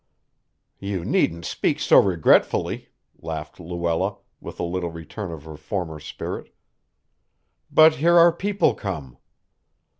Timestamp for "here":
7.97-8.17